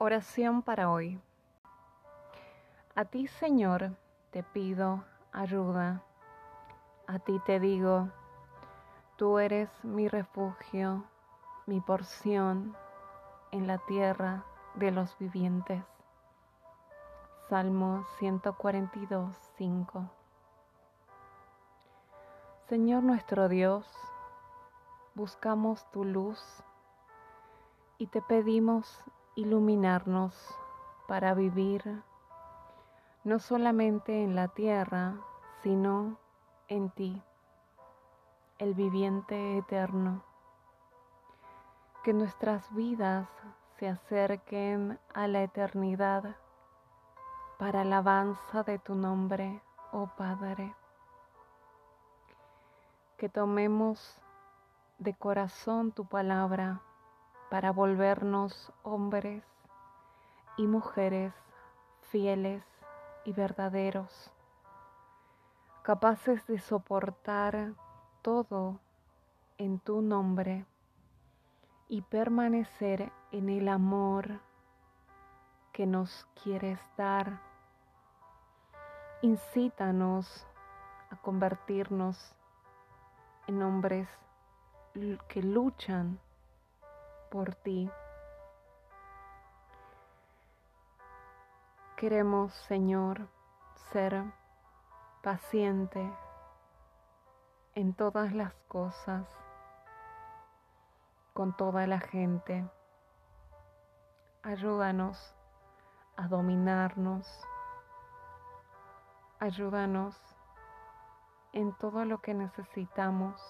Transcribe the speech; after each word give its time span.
Oración 0.00 0.62
para 0.62 0.92
hoy. 0.92 1.20
A 2.94 3.04
ti, 3.04 3.26
Señor, 3.26 3.96
te 4.30 4.44
pido 4.44 5.02
ayuda. 5.32 6.04
A 7.08 7.18
ti 7.18 7.40
te 7.44 7.58
digo, 7.58 8.08
tú 9.16 9.40
eres 9.40 9.68
mi 9.82 10.06
refugio, 10.06 11.02
mi 11.66 11.80
porción 11.80 12.76
en 13.50 13.66
la 13.66 13.78
tierra 13.78 14.44
de 14.76 14.92
los 14.92 15.18
vivientes. 15.18 15.82
Salmo 17.48 18.06
142, 18.20 19.34
5. 19.56 20.10
Señor 22.68 23.02
nuestro 23.02 23.48
Dios, 23.48 23.84
buscamos 25.16 25.90
tu 25.90 26.04
luz 26.04 26.62
y 27.98 28.06
te 28.06 28.22
pedimos 28.22 29.02
iluminarnos 29.38 30.34
para 31.06 31.32
vivir 31.32 32.02
no 33.22 33.38
solamente 33.38 34.24
en 34.24 34.34
la 34.34 34.48
tierra, 34.48 35.14
sino 35.62 36.18
en 36.66 36.90
ti, 36.90 37.22
el 38.58 38.74
viviente 38.74 39.58
eterno. 39.58 40.24
Que 42.02 42.12
nuestras 42.12 42.74
vidas 42.74 43.28
se 43.78 43.88
acerquen 43.88 44.98
a 45.14 45.28
la 45.28 45.44
eternidad 45.44 46.34
para 47.58 47.82
alabanza 47.82 48.64
de 48.64 48.80
tu 48.80 48.96
nombre, 48.96 49.62
oh 49.92 50.08
Padre. 50.16 50.74
Que 53.16 53.28
tomemos 53.28 54.20
de 54.98 55.14
corazón 55.14 55.92
tu 55.92 56.06
palabra 56.06 56.82
para 57.50 57.72
volvernos 57.72 58.72
hombres 58.82 59.44
y 60.56 60.66
mujeres 60.66 61.32
fieles 62.10 62.64
y 63.24 63.32
verdaderos, 63.32 64.32
capaces 65.82 66.46
de 66.46 66.58
soportar 66.58 67.74
todo 68.22 68.80
en 69.58 69.78
tu 69.78 70.02
nombre 70.02 70.66
y 71.88 72.02
permanecer 72.02 73.12
en 73.32 73.48
el 73.48 73.68
amor 73.68 74.40
que 75.72 75.86
nos 75.86 76.26
quieres 76.42 76.80
dar. 76.96 77.40
Incítanos 79.22 80.46
a 81.10 81.16
convertirnos 81.16 82.34
en 83.46 83.62
hombres 83.62 84.08
que 85.28 85.42
luchan 85.42 86.20
por 87.30 87.54
ti. 87.54 87.90
Queremos, 91.96 92.52
Señor, 92.68 93.28
ser 93.92 94.24
paciente 95.22 96.12
en 97.74 97.92
todas 97.94 98.32
las 98.32 98.54
cosas, 98.68 99.26
con 101.34 101.56
toda 101.56 101.86
la 101.86 101.98
gente. 101.98 102.68
Ayúdanos 104.42 105.34
a 106.16 106.28
dominarnos. 106.28 107.26
Ayúdanos 109.40 110.16
en 111.52 111.72
todo 111.78 112.04
lo 112.04 112.20
que 112.20 112.34
necesitamos. 112.34 113.40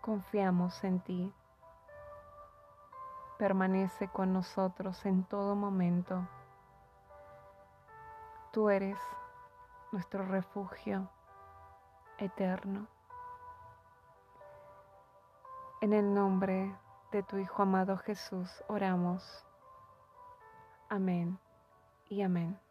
Confiamos 0.00 0.82
en 0.84 1.00
ti 1.00 1.34
permanece 3.38 4.08
con 4.08 4.32
nosotros 4.32 5.06
en 5.06 5.24
todo 5.24 5.54
momento. 5.54 6.26
Tú 8.52 8.68
eres 8.68 8.98
nuestro 9.92 10.26
refugio 10.26 11.08
eterno. 12.18 12.86
En 15.80 15.92
el 15.92 16.12
nombre 16.12 16.74
de 17.12 17.22
tu 17.22 17.38
Hijo 17.38 17.62
amado 17.62 17.96
Jesús 17.98 18.50
oramos. 18.66 19.46
Amén 20.88 21.38
y 22.08 22.22
amén. 22.22 22.67